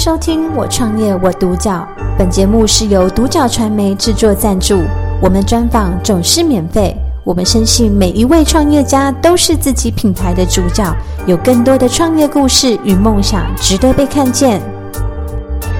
[0.00, 1.86] 收听《我创业我独角》，
[2.16, 4.82] 本节目是由独角传媒制作赞助，
[5.20, 6.96] 我们专访总是免费。
[7.22, 14.62] 我们深信每一位创业家都是自己品牌的主角，有更多的创业故事与梦想值得被看见。
[15.70, 15.76] 那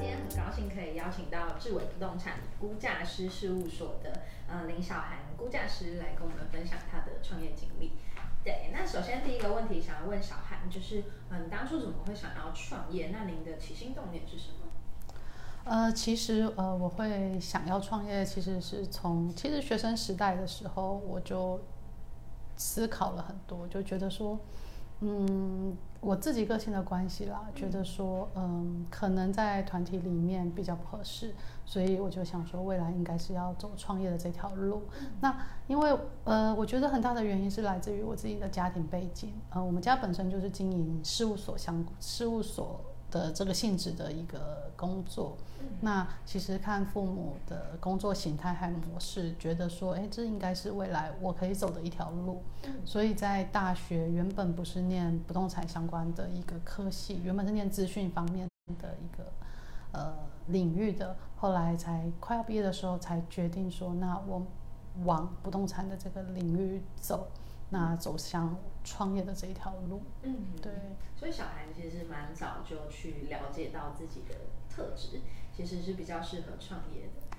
[0.00, 7.92] 天很高兴可以邀请到智伟不动产估价师事务所的呃林小涵估价师来跟我们分享他的创业经历。
[8.44, 13.08] 对，那首先第一个问题想要问小韩，就是嗯，当初怎么会想要创业？
[13.08, 14.68] 那您的起心动念是什么？
[15.64, 21.58] 呃，其实呃，我会想要创业，其实是从其实学生时代的时候，我就
[22.54, 24.38] 思考了很多，就觉得说，
[25.06, 31.34] 嗯，我自己个性的关系啦，觉得说，嗯，可能在团体里面比较不合适，
[31.66, 34.84] 所以我就想说，未来应该是要走创业的这条路。
[35.20, 42.80] 那因为呃，我觉得很大的原因是来自于我自己的家庭背景，呃，我们家本身就是经营事务所相事务所。
[43.14, 45.36] 的这个性质的一个工作，
[45.80, 52.42] 那其实看父母的工作形态和模式，觉得说，哎，这应该是未来我可以走的一条路。
[52.84, 58.48] 所以在大学原本不是念不动产相关的一个科系，原本是念资讯方面
[58.80, 59.32] 的一个
[59.92, 60.12] 呃
[60.48, 64.44] 领域的，后来才快要毕业的时候才决定说，那我
[65.04, 67.28] 往不动产的这个领域走。
[67.70, 70.72] 那走向创业的这一条路，嗯，对，
[71.16, 74.34] 所以小孩其实蛮早就去了解到自己的
[74.68, 75.20] 特质，
[75.56, 77.36] 其实是比较适合创业的，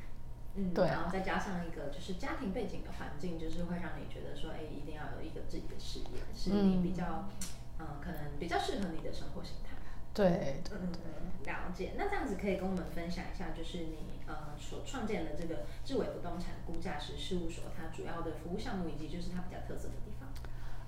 [0.55, 7.29] 嗯，对，然后再加上一个就是家庭背景的环境，就是会让你觉得说，哎，一定要有一个自己的事业，是你比较，
[7.79, 9.77] 嗯，可能比较适合你的生活形态，
[10.13, 10.89] 对，嗯，
[11.45, 11.93] 了解。
[11.97, 20.14] 那这样子可以跟我们分享一下，就是你呃所创建的这个智伟不动产估价师事务所，它主要的服务项目以及就是它比较特色的地方。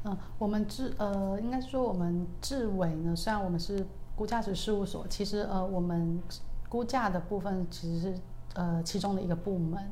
[0.03, 6.22] 嗯，我们智呃，应该说我们智伟呢，虽然我们是估价师事务所，其实呃，我们
[6.70, 8.20] 估价的部分其实是
[8.54, 9.84] 呃其中的一个部门。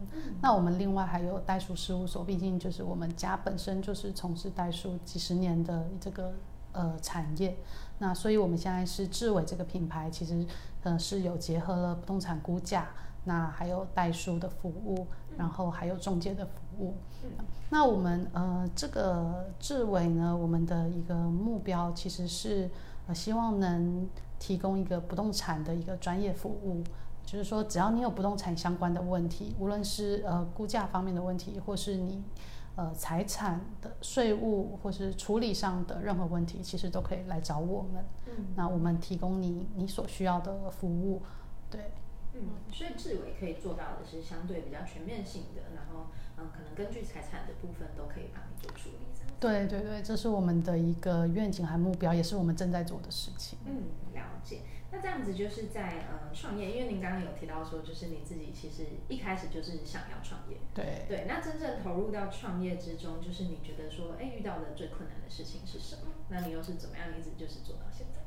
[0.42, 6.34] 那我们另外还有代数事务所，毕竟就是我们家本身就是从事代数几十年的这个
[6.72, 7.58] 呃产业。
[8.00, 10.46] 那所以我们现在是智伟这个品牌，其实
[10.84, 12.88] 呃是有结合了不动产估价。
[13.26, 16.96] 那还有代书的服务，然后还有中介的服务。
[17.70, 22.70] 那我们呃这个智伟呢，我们的一个目标其实是
[23.08, 26.84] 呃希望能提供一个不动产的一个专业服务，
[27.26, 32.24] 就是说只要你有不动产相关的问题，无论是呃估价方面的问题，或是你
[32.76, 38.06] 呃财产的税务或是处理上的任何问题，其实都可以来找我们。
[38.28, 41.24] 嗯，那我们提供你你所需要的服务，
[41.72, 41.92] 对。
[42.36, 49.06] 嗯，所以志伟可以做到的是相对比较全面性的，然后嗯，可能根据财产的部分都可以帮你做处理。
[49.40, 53.60] 对对对，这是我们的一个愿景和目标，也是我们正在做的事情。
[53.66, 54.62] 嗯，了解。
[54.92, 60.58] 那这样子就是在呃创业，因为您刚刚有提到说，就是你自己其实一开始就是想要创业。
[60.74, 66.14] 对对，那真正投入到创业之中，就是你觉得说，哎，遇到的最困难的事情是什么？
[66.30, 68.22] 那你又是怎么样一直就是做到现在？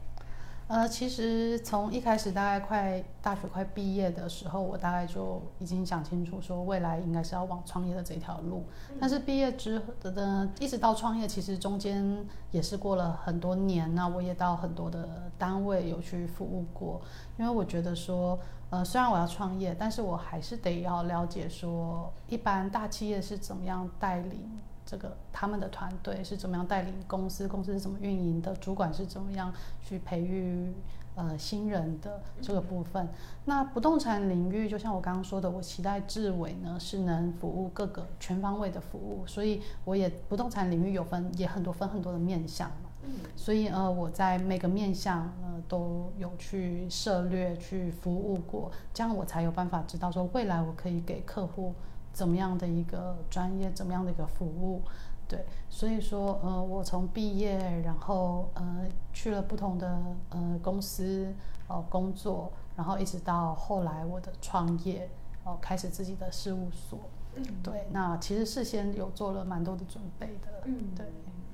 [0.69, 8.67] 呃，其实从一开始大概快大学快毕业的时候，我大概就已经想清楚，说未来应该是要往创业的这条路。
[9.01, 13.95] 但是毕业之后的，一直到创业，其实中间也是过了很多年。
[13.95, 15.09] 那我也到很多的
[15.39, 17.01] 单位有去服务过，
[17.39, 24.47] 因为我觉得说，呃，虽然我要创业，但是我还是得要了解说，一般大企业是怎么样带领。
[24.89, 27.47] 这个他们的团队是怎么样带领公司？
[27.47, 28.57] 公司是怎么运营的？
[28.57, 30.73] 主管是怎么样去培育
[31.15, 33.07] 呃新人的这个部分？
[33.45, 42.89] 那不动产领域，就像我刚刚说的，我期待志伟呢是能服务各个全方位的服务，所以我也不动产领域有分也很多分很多的面向嘛。
[43.05, 51.75] 嗯，所以呃我在每个面向呃都有去涉略去服务过，这样我才有办法知道说未来我可以给客户。
[52.13, 54.83] 怎么样的一个专业，怎么样的一个服务，
[55.29, 61.33] 对，所以说，呃，我从毕业，然后呃去了不同的呃公司
[61.69, 65.09] 哦工作，然后一直到后来我的创业
[65.45, 66.99] 哦，开始自己的事务所，
[67.37, 71.07] 嗯，对，那其实事先有做了蛮多的准备的，嗯，对，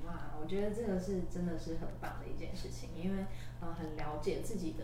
[0.07, 3.25] 哇，我觉得这个是真的是很棒的一件事情，因为
[3.61, 4.83] 呃很了解自己的。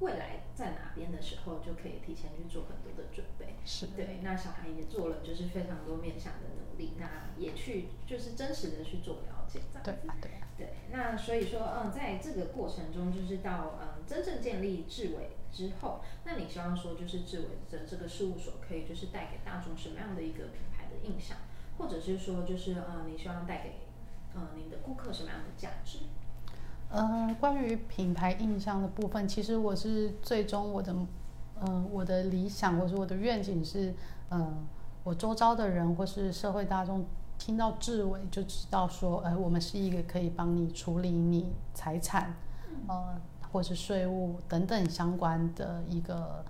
[0.00, 3.54] 未来在哪边的时候，就可以提前去做很多的准备。
[3.64, 9.84] 是对，那小孩也做了，就是非常多面向的努力，那也去就是真实的去做了解，这样。
[9.84, 10.74] 对对对。
[10.92, 21.38] 那所以说，嗯，在这个过程中，就是到嗯真正建立智伟之后，那你希望说，就是智伟的这个事务所可以就是带给大众什么样的一个品牌的印象，
[21.78, 23.80] 或者是说，就是嗯，你希望带给
[24.34, 26.00] 嗯您的顾客什么样的价值？
[26.90, 30.94] 呃，关于品牌印象的部分，其实我是最终我的，
[31.60, 33.94] 呃，我的理想或是我的愿景是，
[34.28, 34.54] 呃，
[35.04, 37.04] 我周遭的人或是社会大众
[37.38, 42.34] 听到志伟就知道说，呃，我们是一个可以帮你处理你财产，
[42.86, 43.20] 呃，
[43.52, 46.44] 或是税务等等相关的一个。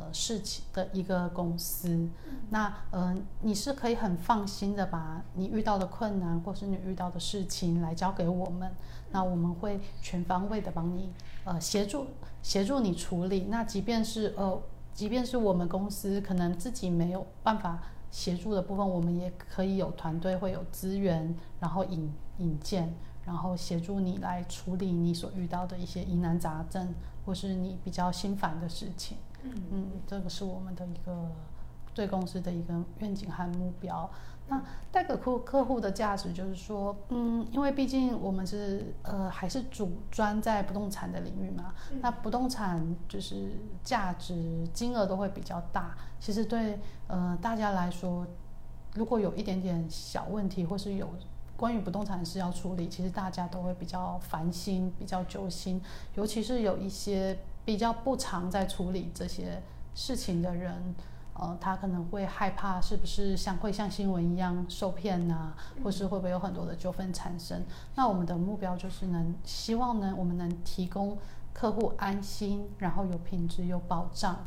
[0.00, 2.08] 呃，事情的一个公司，
[2.48, 8.72] 那呃，你是可以很放心的把你遇到的困难或是你遇到的事情来交给我们，
[9.10, 11.12] 那我们会全方位的帮你
[11.44, 12.06] 呃协助
[12.42, 13.46] 协助你处理。
[13.50, 14.62] 那即便是呃，
[14.94, 22.94] 即便是我们公司可能自己没有办法协助的部分，我们也可以有团队会有资源，然后引引荐，
[23.26, 26.94] 然后协助你来处理你所遇到的一些疑难杂症
[27.26, 29.18] 或是你比较心烦的事情。
[29.42, 31.30] 嗯，这个是我们的一个
[31.94, 34.08] 对公司的一个愿景和目标。
[34.48, 34.60] 那
[34.90, 43.52] 带给客客户的价值就是说，嗯，因为毕竟我们是呃还是主专在不动产的领域嘛，那不动产就是
[43.84, 45.96] 价值金额都会比较大。
[46.18, 48.26] 其实对呃大家来说，
[48.94, 51.08] 如果有一点点小问题，或是有
[51.56, 55.80] 关于不动产是要处理，其实大家都会比较烦心，比较揪心，
[56.16, 57.38] 尤其是有一些。
[57.64, 59.62] 比较不常在处理这些
[59.94, 60.94] 事情的人，
[61.34, 65.52] 呃，他可能会害怕是不是像会像新闻一样受骗呐，
[65.84, 67.64] 或是会不会有很多的纠纷产生？
[67.94, 71.16] 那我们的目标就是能希望呢，我们能提供
[71.52, 74.38] 客户安心，然后有品质、有保障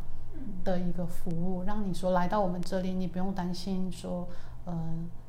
[0.63, 4.27] 的一个服务，让你说来到我们这里，你不用担心说，
[4.65, 4.73] 呃，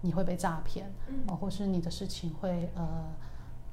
[0.00, 0.90] 你会被诈骗，
[1.26, 3.04] 呃，或是你的事情会呃。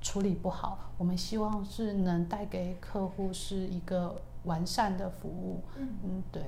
[0.02, 5.62] 处理不好，我们希望是能带给客户是一个完善的服务。
[5.78, 6.42] 嗯嗯，对，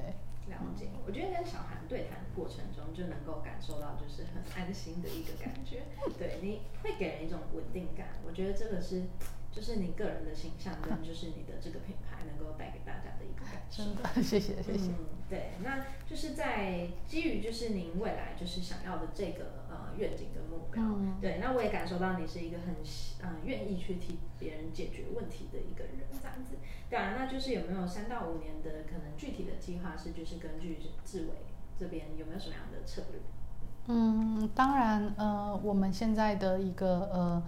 [0.48, 0.90] 了解。
[1.06, 5.84] 我觉得跟小韩对谈的过程中，就能够感受到就是很安心的一个感觉。
[6.18, 8.08] 对，你会给人一种稳定感。
[8.28, 9.04] 我觉得这个是。
[9.54, 13.84] 就是你个人的形象跟就是你的这个品牌能够带给大家的一个感受。
[13.84, 14.90] 真的， 谢谢谢谢。
[14.90, 20.82] 嗯，对，那就是在基于就是您未来就是想要的这个呃愿景跟目标。
[20.84, 21.18] 嗯。
[21.22, 22.74] 对，那我也感受到你是一个很
[23.22, 26.56] 嗯愿意去替别人解决问题的一个人这样子。
[26.90, 31.30] 对啊，那就是有没有三到五年的可能具体的计划是就是根据志伟
[31.80, 33.22] 这边有没有什么样的策略？
[33.88, 37.44] 嗯，当然呃我们现在的一个呃。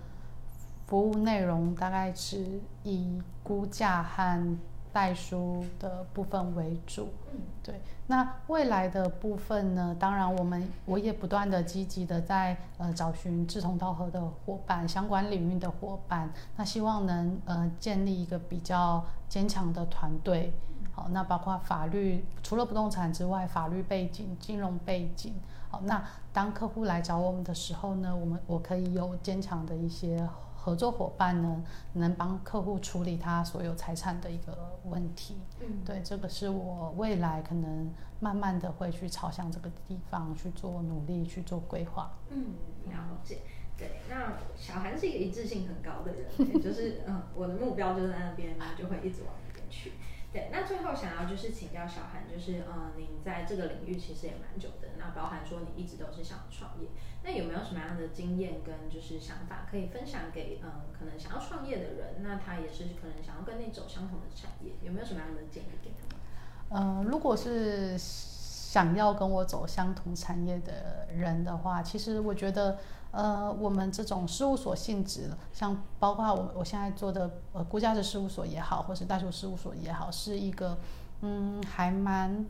[0.87, 4.57] 服务内容大概是以估价和
[4.93, 7.09] 代书的部分为主。
[7.33, 7.81] 嗯，对。
[8.07, 9.95] 那未来的部分呢？
[9.99, 16.31] 当然，我们我也不断的积极的在呃找寻志同道合的伙伴，相关领域的伙伴。
[16.55, 20.53] 那希望能呃建立一个比较坚强的团队。
[20.93, 25.33] 好，那包括法律，除了不动产之外，法律背景、金融背景。
[25.69, 26.01] 好，那
[26.31, 30.25] 当客户来找我们的时候呢，我们我可以有坚强的一些。
[30.65, 31.63] 合作伙伴呢，
[31.93, 35.37] 能帮客户处理他所有财产的一个问题。
[35.59, 42.11] 嗯，对，这个是我未来可能慢慢的会去朝向这个地方去做努力去做规划。
[42.31, 42.45] 嗯，
[42.85, 43.41] 了解。
[43.77, 49.91] 对，那小韩是一个一致性很高的人，就是嗯，我的目标就在那边，那就会一直往那边去。
[50.51, 56.87] 那最后想要就是请教小韩，就是嗯，您在这个领域其实也蛮久的，那包含说你一直都是想创业，
[57.23, 62.21] 那有没有什么样的经验跟就是想法可以分享给嗯，可能想要创业的人？
[62.21, 67.03] 那他也是可能想要跟你走相同的产业，有没有什么样的建议给他们？
[67.03, 72.77] 呃，如果是想要跟我走相同产业的人的话，其实我觉得。
[73.15, 80.77] 呃，我们这种事务所性质，像包括我我现在做的呃估价师事务所也好，或是代数事务所也好，是一个
[81.21, 82.45] 嗯还蛮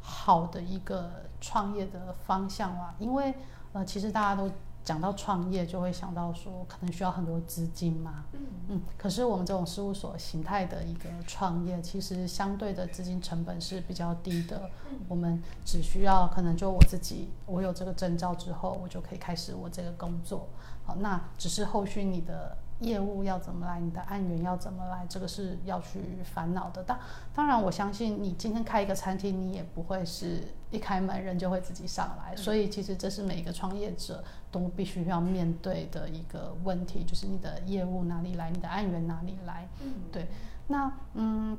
[0.00, 3.34] 好的一个创业的方向啊，因为
[3.72, 4.50] 呃其实大家都。
[4.84, 8.24] 讲到创业，就会想到说可能需要很多资金嘛。
[8.32, 8.80] 嗯嗯。
[8.96, 14.70] 可是我们这种事务所形态的一个创业，其实相对的资金成本是比较低的。
[14.90, 14.98] 嗯。
[15.08, 20.48] 我们只需要可能就我自己，我有这个证照之后，我就可以开始我这个工作。
[20.84, 22.56] 好，那只是后续你的。
[22.82, 23.80] 业务要怎么来？
[23.80, 25.06] 你的案源要怎么来？
[25.08, 26.82] 这个是要去烦恼的。
[26.82, 26.98] 当
[27.34, 32.34] 当然，我相信你今天开一个餐厅，你也不会是一开门人就会自己上来。
[32.36, 39.68] 所以，其实这是每一个创业者都必须要面对的一个问题，就是你的业务哪里来，你的案源哪里来？
[39.80, 40.26] 嗯，对。
[40.68, 41.56] 那嗯，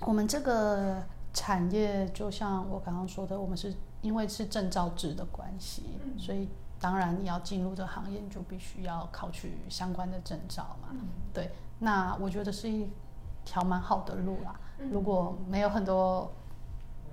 [0.00, 1.02] 我们这个
[1.32, 5.84] 产业就像我刚刚说的，我们是因为是证照制的关系，
[6.18, 6.48] 所以。
[6.82, 10.88] 当然，你要进入这行业，你就必须要考取相关的证照嘛。
[11.32, 11.48] 对，
[11.78, 12.90] 那我觉得是一
[13.44, 14.58] 条蛮好的路啦。
[14.90, 16.32] 如果没有很多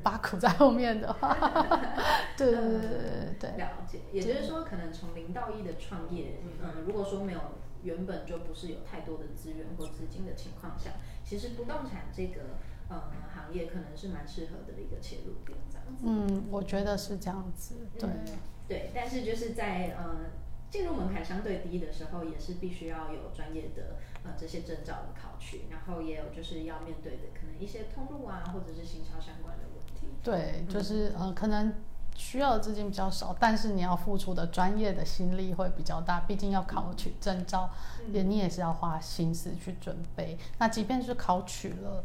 [0.01, 1.37] 八苦在后面的话，
[2.35, 3.49] 对对对对对。
[3.57, 7.39] 了解，也就是说，可能从零到一的创业，嗯，如果说没有
[7.83, 12.41] 原本就不是有太多的资源或资金的情况下，其实不动产这个
[12.89, 13.03] 呃
[13.35, 16.05] 行业可能是蛮适合的一个切入点，这样子。
[16.07, 18.09] 嗯，我觉得是这样子，对。
[18.09, 18.25] 嗯
[18.69, 20.29] 对，但是就是在呃
[20.69, 30.07] 进入门槛相对低的时候，也是必须要有专业的呃这些证照的考取，然后也有就是要面对的可能一些通路啊，或者是行销相关的问题。
[30.23, 31.73] 对，就是呃，可能
[32.15, 37.71] 需要的资金比较少，但是你要付出的专业的心力会比较大，毕竟要考取证照，
[38.13, 40.37] 也你也是要花心思去准备。
[40.59, 42.03] 那即便是考取了，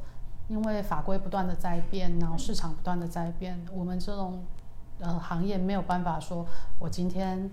[0.49, 4.43] 因为法规不断的在变，然后市场不断的在变，我们这种
[5.01, 6.47] 呃行业没有办法说，
[6.79, 7.51] 我今天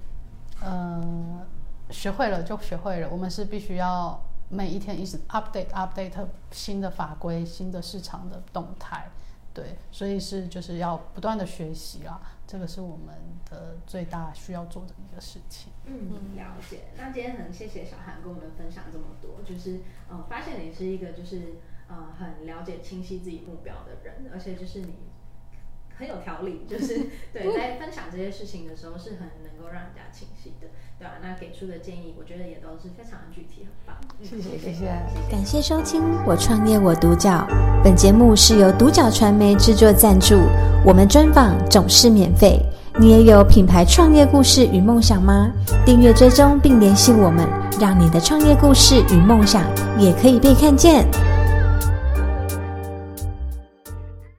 [0.62, 1.45] 呃
[1.89, 9.10] 学会了就学会了，我们是必须要每一天一直 update update 新的法规、新的市场的动态。
[9.53, 13.13] 对，所以是就是要不断的学习啦，这个是我们
[13.50, 15.74] 的最大需要做的一个事情。
[15.83, 16.83] 嗯，了解。
[16.98, 19.79] 那今天很谢谢小韩跟我们分享这么多，就是
[20.10, 21.55] 嗯、呃发现你是一个就是
[21.89, 24.93] 呃很了解、清晰自己目标的人，而且就是你
[26.01, 26.98] 很有条理，就是
[27.31, 30.65] 对在分享这些事情的时候是很能够让人家清晰的，
[30.98, 33.96] 对吧、那给出的建议，我觉得也都是非常的具体，很棒。
[34.20, 34.86] 嗯谢谢谢谢谢谢
[35.29, 37.48] 感谢收听《我创业我独角》，
[37.84, 40.36] 本节目是由独角传媒制作赞助，
[40.84, 42.60] 我们专访总是免费。
[43.00, 45.50] 你也有品牌创业故事与梦想吗？
[45.86, 47.48] 订阅追踪并联系我们，
[47.79, 49.63] 让你的创业故事与梦想
[49.98, 51.05] 也可以被看见。